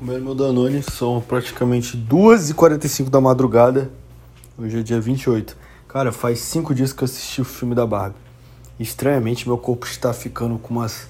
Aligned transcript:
Comendo 0.00 0.24
meu 0.24 0.34
Danone, 0.34 0.82
são 0.82 1.20
praticamente 1.20 1.94
2h45 1.94 3.10
da 3.10 3.20
madrugada. 3.20 3.90
Hoje 4.56 4.78
é 4.78 4.82
dia 4.82 4.98
28. 4.98 5.54
Cara, 5.86 6.10
faz 6.10 6.38
5 6.38 6.74
dias 6.74 6.90
que 6.90 7.02
eu 7.02 7.04
assisti 7.04 7.42
o 7.42 7.44
filme 7.44 7.74
da 7.74 7.86
Barbie. 7.86 8.16
Estranhamente, 8.78 9.46
meu 9.46 9.58
corpo 9.58 9.84
está 9.84 10.14
ficando 10.14 10.56
com 10.56 10.72
umas 10.72 11.06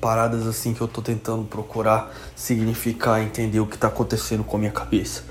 paradas 0.00 0.46
assim 0.46 0.72
que 0.72 0.80
eu 0.80 0.88
tô 0.88 1.02
tentando 1.02 1.44
procurar 1.44 2.10
significar, 2.34 3.22
entender 3.22 3.60
o 3.60 3.66
que 3.66 3.76
tá 3.76 3.88
acontecendo 3.88 4.42
com 4.42 4.56
a 4.56 4.60
minha 4.60 4.72
cabeça. 4.72 5.24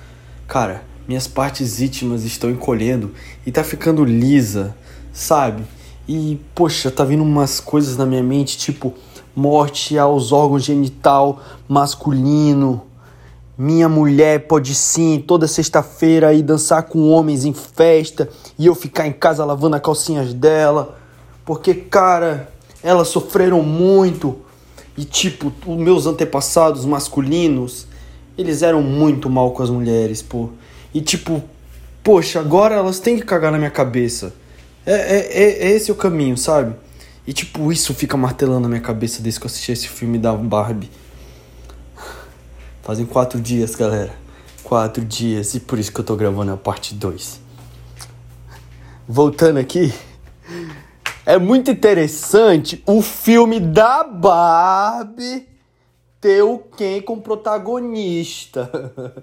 Cara, 0.47 0.83
minhas 1.07 1.27
partes 1.27 1.81
íntimas 1.81 2.23
estão 2.23 2.51
encolhendo 2.51 3.15
e 3.47 3.51
tá 3.51 3.63
ficando 3.63 4.05
lisa, 4.05 4.75
sabe? 5.11 5.63
E, 6.07 6.39
poxa, 6.53 6.91
tá 6.91 7.03
vindo 7.03 7.23
umas 7.23 7.59
coisas 7.59 7.97
na 7.97 8.05
minha 8.05 8.21
mente, 8.21 8.59
tipo 8.59 8.93
morte 9.35 9.97
aos 9.97 10.31
órgãos 10.31 10.63
genital 10.63 11.41
masculino 11.67 12.90
minha 13.61 13.87
mulher 13.87 14.47
pode 14.47 14.73
sim 14.73 15.23
toda 15.25 15.47
sexta-feira 15.47 16.33
ir 16.33 16.41
dançar 16.41 16.81
com 16.81 17.11
homens 17.11 17.45
em 17.45 17.53
festa 17.53 18.27
e 18.57 18.65
eu 18.65 18.73
ficar 18.73 19.05
em 19.05 19.11
casa 19.11 19.45
lavando 19.45 19.75
as 19.75 19.81
calcinhas 19.83 20.33
dela. 20.33 20.97
Porque, 21.45 21.75
cara, 21.75 22.51
elas 22.81 23.09
sofreram 23.09 23.61
muito. 23.61 24.35
E, 24.97 25.05
tipo, 25.05 25.53
os 25.67 25.77
meus 25.77 26.07
antepassados 26.07 26.85
masculinos, 26.85 27.85
eles 28.35 28.63
eram 28.63 28.81
muito 28.81 29.29
mal 29.29 29.51
com 29.51 29.61
as 29.61 29.69
mulheres, 29.69 30.23
pô. 30.23 30.49
E, 30.91 30.99
tipo, 30.99 31.43
poxa, 32.03 32.39
agora 32.39 32.73
elas 32.73 32.99
têm 32.99 33.15
que 33.15 33.25
cagar 33.25 33.51
na 33.51 33.59
minha 33.59 33.69
cabeça. 33.69 34.33
É, 34.83 34.93
é, 34.93 35.43
é, 35.43 35.67
é 35.67 35.71
esse 35.75 35.91
o 35.91 35.95
caminho, 35.95 36.35
sabe? 36.35 36.73
E, 37.27 37.31
tipo, 37.31 37.71
isso 37.71 37.93
fica 37.93 38.17
martelando 38.17 38.61
na 38.61 38.69
minha 38.69 38.81
cabeça 38.81 39.21
desde 39.21 39.39
que 39.39 39.45
eu 39.45 39.49
assisti 39.49 39.71
esse 39.71 39.87
filme 39.87 40.17
da 40.17 40.33
Barbie. 40.33 40.89
Fazem 42.81 43.05
quatro 43.05 43.39
dias, 43.39 43.75
galera. 43.75 44.13
Quatro 44.63 45.05
dias. 45.05 45.53
E 45.53 45.59
por 45.59 45.77
isso 45.77 45.91
que 45.91 45.99
eu 45.99 46.03
tô 46.03 46.15
gravando 46.15 46.51
a 46.51 46.57
parte 46.57 46.95
2. 46.95 47.39
Voltando 49.07 49.57
aqui. 49.57 49.93
É 51.25 51.37
muito 51.37 51.69
interessante 51.69 52.81
o 52.87 53.01
filme 53.01 53.59
da 53.59 54.03
Barbie 54.03 55.47
ter 56.19 56.41
o 56.43 56.57
Ken 56.57 57.01
como 57.01 57.21
protagonista. 57.21 58.69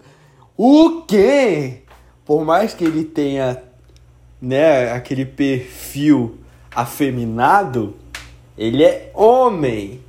o 0.56 1.02
Ken, 1.02 1.82
por 2.24 2.44
mais 2.44 2.74
que 2.74 2.84
ele 2.84 3.04
tenha, 3.04 3.60
né, 4.40 4.92
aquele 4.92 5.24
perfil 5.24 6.38
afeminado, 6.74 7.96
ele 8.56 8.84
é 8.84 9.10
homem. 9.14 10.00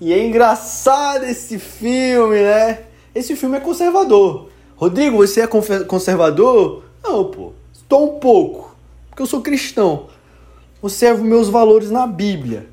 E 0.00 0.12
é 0.12 0.26
engraçado 0.26 1.24
esse 1.24 1.58
filme, 1.58 2.36
né? 2.36 2.80
Esse 3.14 3.34
filme 3.34 3.56
é 3.56 3.60
conservador. 3.60 4.48
Rodrigo, 4.76 5.16
você 5.16 5.40
é 5.40 5.46
conservador? 5.46 6.82
Não, 7.02 7.24
pô. 7.24 7.52
Estou 7.72 8.16
um 8.16 8.20
pouco. 8.20 8.76
Porque 9.08 9.22
eu 9.22 9.26
sou 9.26 9.40
cristão. 9.40 10.08
Observo 10.82 11.24
meus 11.24 11.48
valores 11.48 11.90
na 11.90 12.06
Bíblia. 12.06 12.66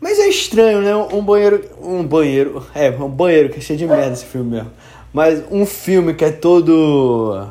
Mas 0.00 0.18
é 0.18 0.28
estranho, 0.28 0.82
né? 0.82 0.94
Um 0.96 1.22
banheiro. 1.22 1.64
Um 1.80 2.02
banheiro. 2.04 2.66
É, 2.74 2.90
um 2.90 3.08
banheiro 3.08 3.48
que 3.48 3.58
é 3.58 3.60
cheio 3.60 3.78
de 3.78 3.86
merda 3.86 4.12
esse 4.12 4.24
filme 4.24 4.56
mesmo. 4.56 4.72
Mas 5.12 5.42
um 5.50 5.64
filme 5.64 6.12
que 6.14 6.24
é 6.24 6.32
todo. 6.32 7.48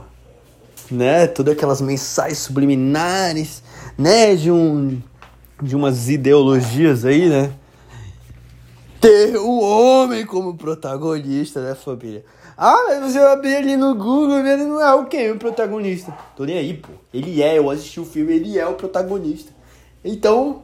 Né? 0.92 1.25
Todas 1.27 1.53
aquelas 1.53 1.80
mensagens 1.80 2.39
subliminares, 2.39 3.64
né? 3.97 4.36
De 4.36 4.52
um. 4.52 5.02
De 5.61 5.73
umas 5.73 6.09
ideologias 6.09 7.05
aí, 7.05 7.30
né? 7.30 7.52
Ter 9.06 9.38
o 9.38 9.59
homem 9.59 10.25
como 10.25 10.58
protagonista, 10.58 11.61
né, 11.61 11.75
família? 11.75 12.25
Ah, 12.58 13.00
você 13.02 13.20
vai 13.20 13.34
abrir 13.34 13.56
ali 13.56 13.78
no 13.78 13.94
Google, 13.94 14.39
ele 14.39 14.64
não 14.64 14.81
é 14.81 14.94
o 14.95 15.06
quem? 15.06 15.31
O 15.31 15.38
protagonista. 15.38 16.11
Tô 16.36 16.44
nem 16.44 16.58
aí, 16.58 16.73
pô. 16.73 16.89
Ele 17.14 17.44
é, 17.44 17.58
eu 17.58 17.70
assisti 17.70 18.00
o 18.00 18.06
filme, 18.06 18.33
ele 18.33 18.58
é 18.58 18.66
o 18.66 18.73
protagonista. 18.73 19.52
Então. 20.04 20.64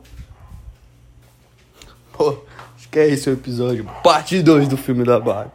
Pô, 2.14 2.38
acho 2.76 2.90
que 2.90 2.98
é 2.98 3.10
esse 3.10 3.30
o 3.30 3.34
episódio. 3.34 3.88
Parte 4.04 4.42
2 4.42 4.68
do 4.68 4.78
filme 4.78 5.04
da 5.04 5.20
Barbie. 5.20 5.52